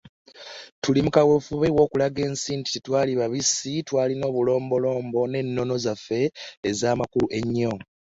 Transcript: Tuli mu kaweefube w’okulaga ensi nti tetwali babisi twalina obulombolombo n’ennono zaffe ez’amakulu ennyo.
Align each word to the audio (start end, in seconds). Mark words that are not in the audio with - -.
Tuli 0.83 0.99
mu 1.05 1.11
kaweefube 1.15 1.67
w’okulaga 1.77 2.19
ensi 2.27 2.51
nti 2.59 2.69
tetwali 2.73 3.11
babisi 3.19 3.71
twalina 3.87 4.25
obulombolombo 4.31 5.19
n’ennono 5.27 5.75
zaffe 5.85 6.21
ez’amakulu 6.69 7.27
ennyo. 7.37 7.73